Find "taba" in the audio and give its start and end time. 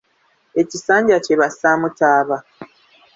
1.97-2.37